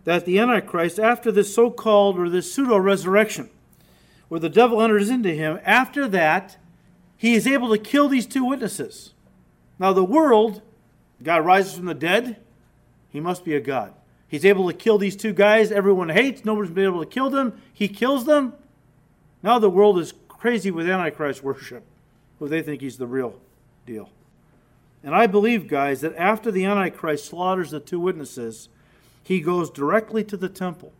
[0.05, 3.51] that the antichrist after this so-called or this pseudo resurrection
[4.29, 6.57] where the devil enters into him after that
[7.16, 9.12] he is able to kill these two witnesses.
[9.79, 10.62] Now the world
[11.22, 12.37] God rises from the dead,
[13.11, 13.94] he must be a god.
[14.29, 16.44] He's able to kill these two guys everyone hates.
[16.44, 17.61] Nobody's been able to kill them.
[17.72, 18.55] He kills them.
[19.42, 21.85] Now the world is crazy with Antichrist worship,
[22.38, 23.38] who they think he's the real
[23.87, 24.11] deal.
[25.02, 28.68] And I believe, guys, that after the Antichrist slaughters the two witnesses,
[29.22, 30.92] he goes directly to the temple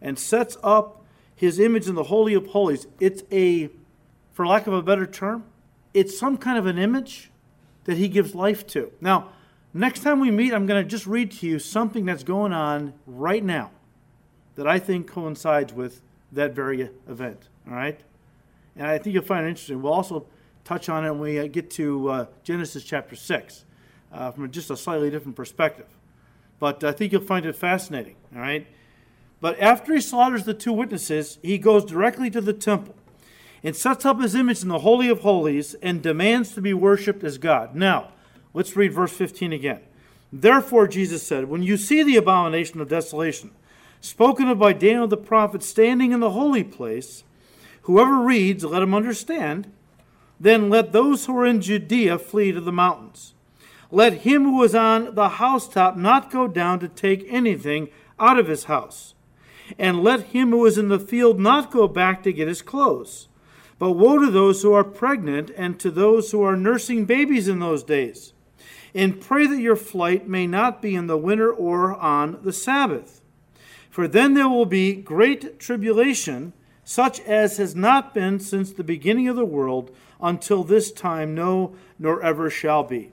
[0.00, 1.02] and sets up
[1.34, 2.86] his image in the Holy of Holies.
[3.00, 3.70] It's a,
[4.32, 5.44] for lack of a better term,
[5.94, 7.30] it's some kind of an image
[7.84, 8.92] that he gives life to.
[9.00, 9.30] Now,
[9.74, 12.94] Next time we meet, I'm going to just read to you something that's going on
[13.06, 13.70] right now
[14.54, 16.00] that I think coincides with
[16.32, 17.48] that very event.
[17.68, 18.00] All right?
[18.76, 19.82] And I think you'll find it interesting.
[19.82, 20.26] We'll also
[20.64, 23.64] touch on it when we get to uh, Genesis chapter 6
[24.12, 25.86] uh, from just a slightly different perspective.
[26.58, 28.16] But I think you'll find it fascinating.
[28.34, 28.66] All right?
[29.40, 32.94] But after he slaughters the two witnesses, he goes directly to the temple
[33.62, 37.22] and sets up his image in the Holy of Holies and demands to be worshiped
[37.22, 37.74] as God.
[37.74, 38.12] Now,
[38.54, 39.80] Let's read verse 15 again.
[40.32, 43.50] Therefore, Jesus said, When you see the abomination of desolation,
[44.00, 47.24] spoken of by Daniel the prophet, standing in the holy place,
[47.82, 49.72] whoever reads, let him understand.
[50.40, 53.34] Then let those who are in Judea flee to the mountains.
[53.90, 57.88] Let him who is on the housetop not go down to take anything
[58.20, 59.14] out of his house.
[59.78, 63.28] And let him who is in the field not go back to get his clothes.
[63.78, 67.58] But woe to those who are pregnant and to those who are nursing babies in
[67.58, 68.32] those days
[68.98, 73.20] and pray that your flight may not be in the winter or on the Sabbath.
[73.88, 79.28] For then there will be great tribulation, such as has not been since the beginning
[79.28, 83.12] of the world until this time, no, nor ever shall be.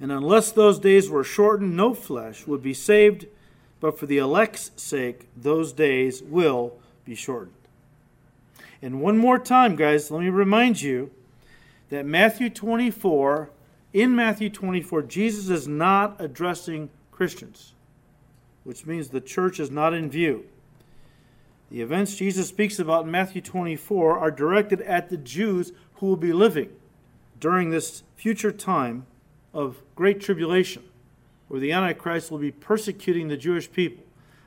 [0.00, 3.26] And unless those days were shortened, no flesh would be saved,
[3.78, 7.54] but for the elect's sake, those days will be shortened.
[8.82, 11.12] And one more time, guys, let me remind you
[11.90, 13.50] that Matthew 24,
[13.92, 17.74] in Matthew 24, Jesus is not addressing Christians,
[18.64, 20.44] which means the church is not in view.
[21.70, 26.16] The events Jesus speaks about in Matthew 24 are directed at the Jews who will
[26.16, 26.70] be living
[27.40, 29.06] during this future time
[29.52, 30.82] of great tribulation,
[31.48, 34.04] where the Antichrist will be persecuting the Jewish people,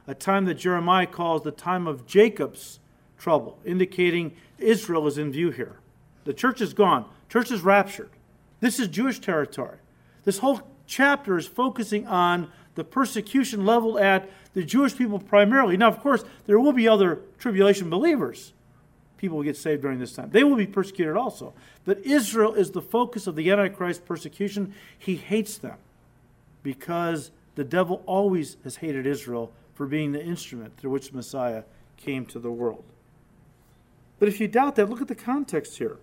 [0.07, 2.79] a time that Jeremiah calls the time of Jacob's
[3.17, 5.77] trouble, indicating Israel is in view here.
[6.25, 8.09] The church is gone, church is raptured.
[8.61, 9.77] This is Jewish territory.
[10.23, 15.75] This whole chapter is focusing on the persecution leveled at the Jewish people primarily.
[15.75, 18.53] Now, of course, there will be other tribulation believers.
[19.17, 20.29] People will get saved during this time.
[20.31, 21.53] They will be persecuted also.
[21.85, 24.73] But Israel is the focus of the Antichrist persecution.
[24.97, 25.77] He hates them
[26.63, 31.63] because the devil always has hated Israel for being the instrument through which Messiah
[31.97, 32.83] came to the world.
[34.19, 35.97] But if you doubt that, look at the context here.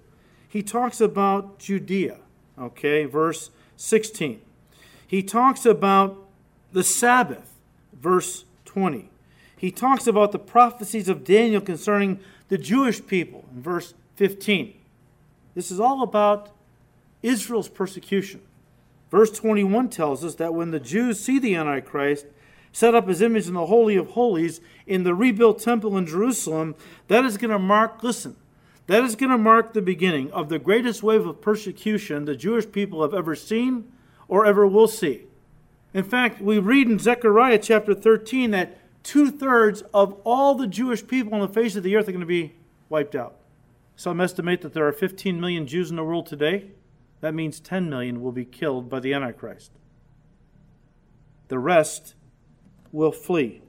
[0.49, 2.19] He talks about Judea,
[2.61, 4.41] okay, verse 16.
[5.07, 6.19] He talks about
[6.73, 7.55] the Sabbath,
[7.93, 9.09] verse 20.
[9.57, 14.75] He talks about the prophecies of Daniel concerning the Jewish people in verse 15.
[15.55, 16.51] This is all about
[17.23, 18.41] Israel's persecution.
[19.11, 22.27] Verse 21 tells us that when the Jews see the Antichrist
[22.73, 26.75] set up his image in the Holy of Holies in the rebuilt temple in Jerusalem,
[27.09, 28.37] that is going to mark, listen,
[28.89, 32.71] that is going to mark the beginning of the greatest wave of persecution the Jewish
[32.73, 33.93] people have ever seen
[34.27, 35.27] or ever will see.
[35.93, 41.07] In fact, we read in Zechariah chapter 13 that two thirds of all the Jewish
[41.07, 42.55] people on the face of the earth are going to be
[42.89, 43.37] wiped out.
[43.95, 46.71] Some estimate that there are 15 million Jews in the world today.
[47.21, 49.71] That means 10 million will be killed by the Antichrist.
[51.49, 52.15] The rest
[52.91, 53.61] will flee.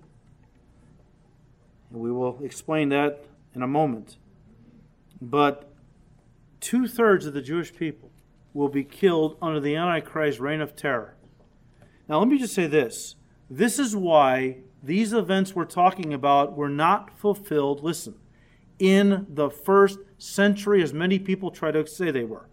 [1.92, 4.18] And we will explain that in a moment.
[5.22, 5.72] But
[6.60, 8.12] two thirds of the Jewish people
[8.54, 11.16] will be killed under the Antichrist reign of terror.
[12.08, 13.16] Now, let me just say this.
[13.50, 18.16] This is why these events we're talking about were not fulfilled, listen,
[18.80, 22.48] in the first century, as many people try to say they were.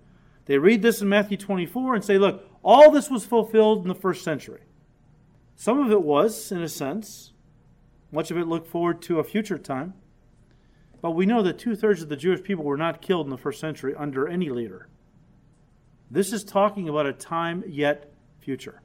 [0.46, 3.94] They read this in Matthew 24 and say, look, all this was fulfilled in the
[3.94, 4.62] first century.
[5.54, 7.32] Some of it was, in a sense.
[8.12, 9.94] Much of it looked forward to a future time.
[11.00, 13.38] But we know that two thirds of the Jewish people were not killed in the
[13.38, 14.88] first century under any leader.
[16.10, 18.80] This is talking about a time yet future.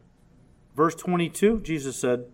[0.75, 2.25] Verse 22, Jesus said,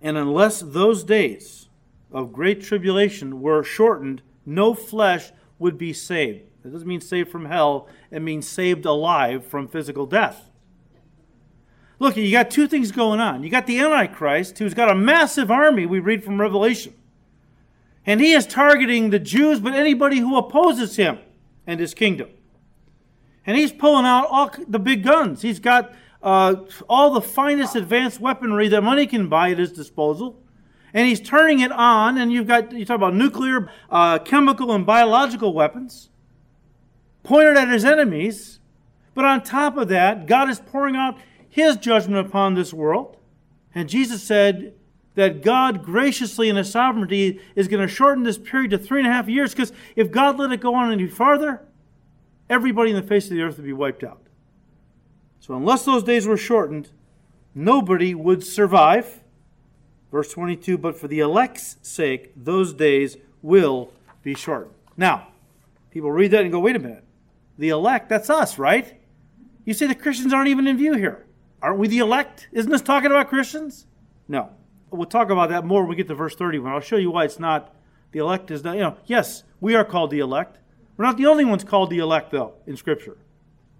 [0.00, 1.68] And unless those days
[2.12, 6.42] of great tribulation were shortened, no flesh would be saved.
[6.62, 10.50] That doesn't mean saved from hell, it means saved alive from physical death.
[11.98, 13.42] Look, you got two things going on.
[13.42, 16.94] You got the Antichrist, who's got a massive army, we read from Revelation.
[18.04, 21.18] And he is targeting the Jews, but anybody who opposes him
[21.66, 22.30] and his kingdom.
[23.46, 25.42] And he's pulling out all the big guns.
[25.42, 26.56] He's got uh,
[26.88, 30.38] all the finest advanced weaponry that money can buy at his disposal.
[30.94, 34.84] And he's turning it on, and you've got, you talk about nuclear, uh, chemical, and
[34.84, 36.10] biological weapons
[37.22, 38.60] pointed at his enemies.
[39.14, 43.16] But on top of that, God is pouring out his judgment upon this world.
[43.74, 44.74] And Jesus said
[45.14, 49.08] that God graciously in his sovereignty is going to shorten this period to three and
[49.08, 51.62] a half years because if God let it go on any farther,
[52.48, 54.22] everybody in the face of the earth would be wiped out.
[55.40, 56.90] So, unless those days were shortened,
[57.54, 59.22] nobody would survive.
[60.10, 64.74] Verse 22 But for the elect's sake, those days will be shortened.
[64.96, 65.28] Now,
[65.90, 67.04] people read that and go, wait a minute.
[67.58, 69.00] The elect, that's us, right?
[69.64, 71.26] You say the Christians aren't even in view here.
[71.60, 72.48] Aren't we the elect?
[72.52, 73.86] Isn't this talking about Christians?
[74.26, 74.50] No.
[74.92, 76.72] We'll talk about that more when we get to verse 31.
[76.72, 77.74] I'll show you why it's not
[78.12, 80.58] the elect is not, you know, yes, we are called the elect.
[80.96, 83.16] We're not the only ones called the elect, though, in Scripture.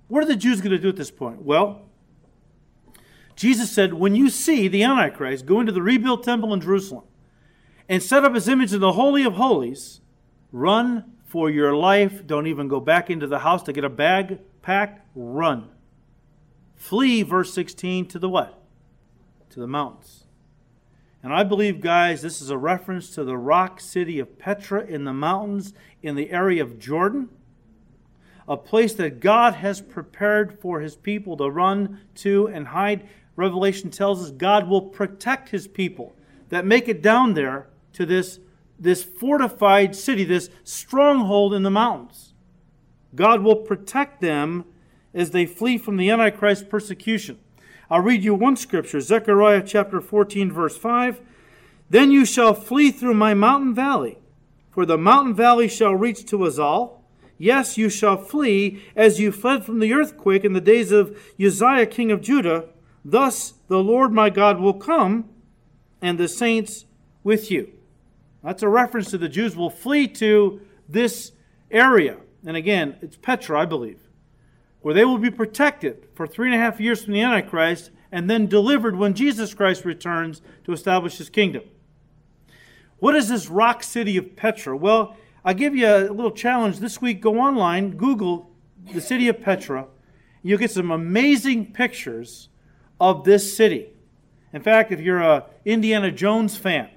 [0.08, 1.42] What are the Jews going to do at this point?
[1.42, 1.82] Well,
[3.36, 7.04] Jesus said, when you see the Antichrist go into the rebuilt temple in Jerusalem
[7.88, 10.00] and set up his image in the Holy of Holies,
[10.50, 12.26] run for your life.
[12.26, 15.06] Don't even go back into the house to get a bag packed.
[15.14, 15.70] Run.
[16.74, 18.62] Flee, verse 16, to the what?
[19.50, 20.21] To the mountains.
[21.22, 25.04] And I believe, guys, this is a reference to the rock city of Petra in
[25.04, 27.28] the mountains in the area of Jordan
[28.48, 33.08] a place that God has prepared for his people to run to and hide.
[33.36, 36.14] Revelation tells us God will protect his people
[36.48, 38.40] that make it down there to this,
[38.78, 42.34] this fortified city, this stronghold in the mountains.
[43.14, 44.64] God will protect them
[45.14, 47.38] as they flee from the Antichrist persecution.
[47.92, 51.20] I'll read you one scripture Zechariah chapter 14, verse 5.
[51.90, 54.16] Then you shall flee through my mountain valley,
[54.70, 57.02] for the mountain valley shall reach to Azal.
[57.36, 61.84] Yes, you shall flee as you fled from the earthquake in the days of Uzziah
[61.84, 62.64] king of Judah.
[63.04, 65.28] Thus the Lord my God will come,
[66.00, 66.86] and the saints
[67.22, 67.74] with you.
[68.42, 71.32] That's a reference to the Jews will flee to this
[71.70, 72.16] area.
[72.46, 74.01] And again, it's Petra, I believe,
[74.82, 78.28] where they will be protected for three and a half years from the Antichrist and
[78.28, 81.62] then delivered when Jesus Christ returns to establish his kingdom.
[82.98, 84.76] What is this rock city of Petra?
[84.76, 87.20] Well, I'll give you a little challenge this week.
[87.20, 88.50] Go online, Google
[88.92, 89.86] the city of Petra.
[90.42, 92.48] You'll get some amazing pictures
[93.00, 93.88] of this city.
[94.52, 96.90] In fact, if you're a Indiana Jones fan,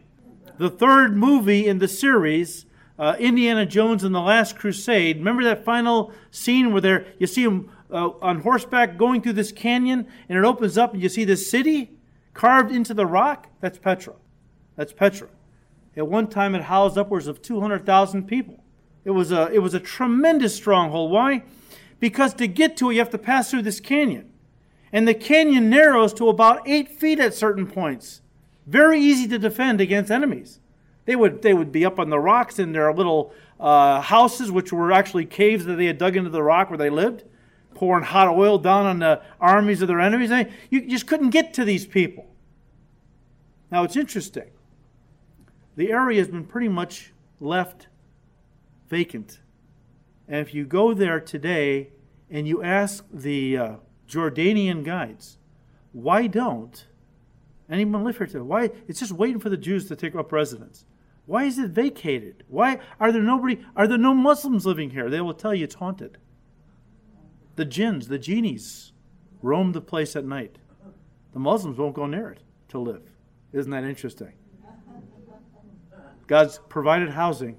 [0.58, 2.66] the third movie in the series,
[2.98, 7.44] uh, Indiana Jones and the Last Crusade, remember that final scene where there you see
[7.44, 11.24] him uh, on horseback going through this canyon and it opens up and you see
[11.24, 11.98] this city
[12.34, 13.48] carved into the rock?
[13.62, 14.14] That's Petra.
[14.76, 15.30] That's Petra.
[15.98, 18.64] At one time, it housed upwards of 200,000 people.
[19.06, 21.12] It was, a, it was a tremendous stronghold.
[21.12, 21.44] Why?
[22.00, 24.32] Because to get to it, you have to pass through this canyon.
[24.92, 28.22] And the canyon narrows to about eight feet at certain points.
[28.68, 30.60] Very easy to defend against enemies.
[31.06, 34.74] They would, they would be up on the rocks in their little uh, houses, which
[34.74, 37.24] were actually caves that they had dug into the rock where they lived,
[37.76, 40.32] pouring hot oil down on the armies of their enemies.
[40.32, 42.26] I mean, you just couldn't get to these people.
[43.72, 44.50] Now, it's interesting
[45.76, 47.88] the area has been pretty much left
[48.90, 49.40] vacant.
[50.28, 51.90] And if you go there today
[52.30, 53.76] and you ask the uh,
[54.08, 55.38] Jordanian guides,
[55.92, 56.88] why don't
[57.70, 58.40] anyone live here today?
[58.40, 60.86] Why it's just waiting for the Jews to take up residence.
[61.26, 62.44] Why is it vacated?
[62.48, 65.10] Why are there nobody are there no Muslims living here?
[65.10, 66.18] They will tell you it's haunted.
[67.56, 68.92] The jinns, the genies,
[69.42, 70.58] roam the place at night.
[71.34, 72.40] The Muslims won't go near it
[72.70, 73.04] to live.
[73.54, 74.34] Isn't that interesting?
[76.28, 77.58] God's provided housing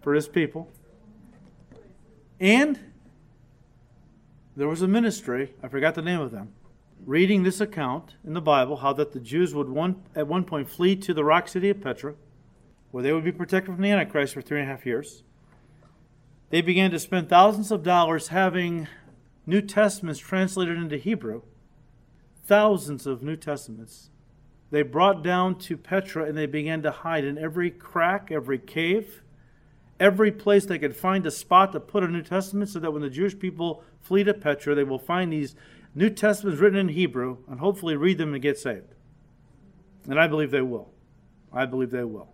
[0.00, 0.70] for his people.
[2.40, 2.78] And
[4.56, 6.52] there was a ministry, I forgot the name of them,
[7.04, 10.68] reading this account in the Bible how that the Jews would one, at one point
[10.68, 12.14] flee to the rock city of Petra,
[12.90, 15.22] where they would be protected from the Antichrist for three and a half years.
[16.50, 18.88] They began to spend thousands of dollars having
[19.46, 21.42] New Testaments translated into Hebrew,
[22.44, 24.10] thousands of New Testaments
[24.72, 29.22] they brought down to Petra and they began to hide in every crack, every cave,
[30.00, 33.02] every place they could find a spot to put a New Testament so that when
[33.02, 35.54] the Jewish people flee to Petra, they will find these
[35.94, 38.94] New Testaments written in Hebrew and hopefully read them and get saved.
[40.08, 40.90] And I believe they will.
[41.52, 42.32] I believe they will.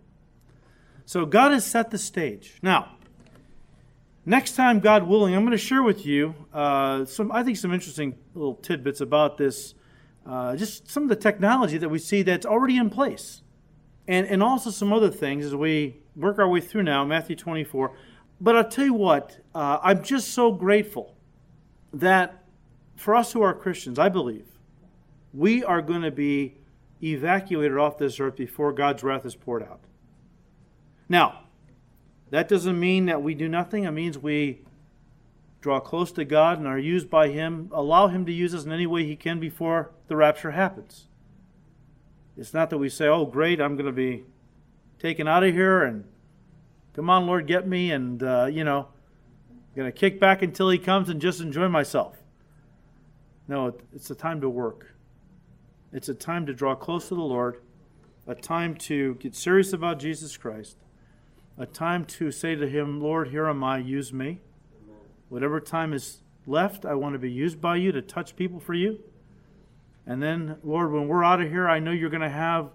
[1.05, 2.57] So God has set the stage.
[2.61, 2.95] Now,
[4.25, 7.73] next time, God willing, I'm going to share with you uh, some, I think, some
[7.73, 9.75] interesting little tidbits about this
[10.29, 13.41] uh, just some of the technology that we see that's already in place.
[14.07, 17.95] And, and also some other things as we work our way through now, Matthew 24.
[18.41, 21.15] But I'll tell you what, uh, I'm just so grateful
[21.93, 22.43] that
[22.95, 24.45] for us who are Christians, I believe,
[25.33, 26.57] we are going to be
[27.03, 29.81] evacuated off this earth before God's wrath is poured out.
[31.07, 31.43] Now,
[32.31, 33.85] that doesn't mean that we do nothing.
[33.85, 34.61] It means we
[35.61, 38.71] draw close to God and are used by Him, allow Him to use us in
[38.71, 41.07] any way He can before the rapture happens.
[42.37, 44.23] It's not that we say, oh, great, I'm going to be
[44.99, 46.05] taken out of here and
[46.93, 48.87] come on, Lord, get me, and, uh, you know,
[49.49, 52.17] I'm going to kick back until He comes and just enjoy myself.
[53.47, 54.93] No, it's a time to work.
[55.91, 57.61] It's a time to draw close to the Lord,
[58.27, 60.77] a time to get serious about Jesus Christ,
[61.59, 64.39] a time to say to Him, Lord, here am I, use me.
[65.27, 68.73] Whatever time is left, I want to be used by you to touch people for
[68.73, 68.99] you.
[70.07, 72.71] And then, Lord, when we're out of here, I know you're going to have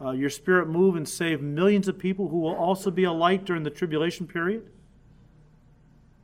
[0.00, 3.44] uh, your spirit move and save millions of people who will also be a light
[3.44, 4.62] during the tribulation period.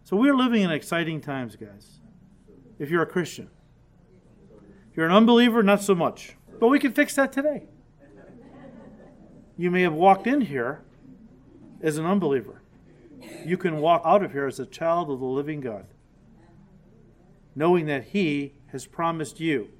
[0.05, 1.99] So we're living in exciting times, guys,
[2.79, 3.51] if you're a Christian.
[4.91, 6.37] If you're an unbeliever, not so much.
[6.61, 7.65] But we can fix that today.
[9.59, 10.86] You may have walked in here
[11.83, 12.63] as an unbeliever
[13.45, 15.87] you can walk out of here as a child of the living God,
[17.55, 19.71] knowing that He has promised you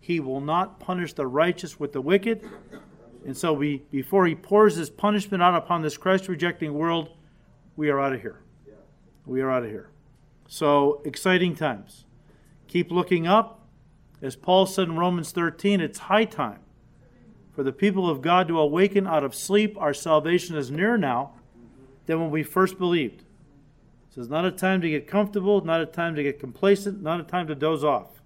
[0.00, 2.48] He will not punish the righteous with the wicked.
[3.24, 7.10] And so, we, before He pours His punishment out upon this Christ rejecting world,
[7.76, 8.40] we are out of here.
[9.24, 9.90] We are out of here.
[10.48, 12.04] So, exciting times.
[12.66, 13.60] Keep looking up.
[14.20, 16.60] As Paul said in Romans 13, it's high time
[17.52, 19.76] for the people of God to awaken out of sleep.
[19.78, 21.32] Our salvation is near now
[22.06, 23.24] than when we first believed.
[24.10, 27.20] So it's not a time to get comfortable, not a time to get complacent, not
[27.20, 28.20] a time to doze off.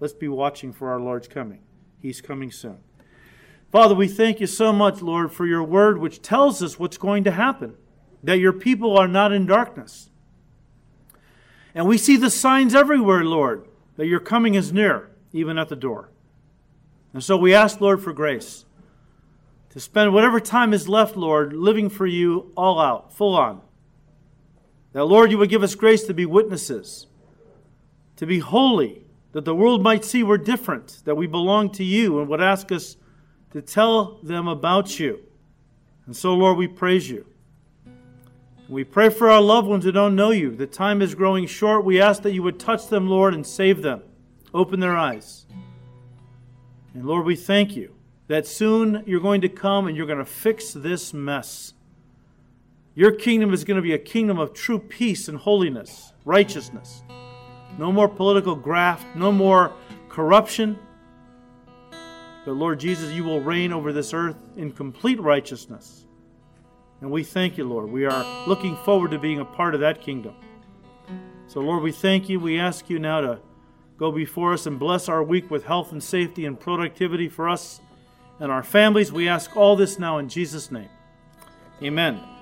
[0.00, 1.60] Let's be watching for our Lord's coming.
[2.00, 2.78] He's coming soon.
[3.72, 7.24] Father, we thank you so much, Lord, for your word which tells us what's going
[7.24, 7.74] to happen,
[8.22, 10.10] that your people are not in darkness.
[11.74, 13.66] And we see the signs everywhere, Lord,
[13.96, 16.10] that your coming is near, even at the door.
[17.14, 18.66] And so we ask, Lord, for grace
[19.70, 23.60] to spend whatever time is left, Lord, living for you all out, full on.
[24.92, 27.08] That, Lord, you would give us grace to be witnesses,
[28.16, 29.02] to be holy,
[29.32, 32.70] that the world might see we're different, that we belong to you, and would ask
[32.70, 32.96] us
[33.50, 35.20] to tell them about you.
[36.06, 37.26] And so, Lord, we praise you.
[38.68, 40.54] We pray for our loved ones who don't know you.
[40.54, 41.84] The time is growing short.
[41.84, 44.02] We ask that you would touch them, Lord, and save them.
[44.52, 45.46] Open their eyes.
[46.94, 47.94] And Lord, we thank you
[48.28, 51.74] that soon you're going to come and you're going to fix this mess.
[52.94, 57.02] Your kingdom is going to be a kingdom of true peace and holiness, righteousness.
[57.76, 59.72] No more political graft, no more
[60.08, 60.78] corruption.
[62.44, 66.06] But Lord Jesus, you will reign over this earth in complete righteousness.
[67.00, 67.90] And we thank you, Lord.
[67.90, 70.36] We are looking forward to being a part of that kingdom.
[71.48, 72.38] So, Lord, we thank you.
[72.38, 73.40] We ask you now to
[73.96, 77.80] go before us and bless our week with health and safety and productivity for us
[78.40, 79.12] and our families.
[79.12, 80.90] We ask all this now in Jesus' name.
[81.82, 82.33] Amen.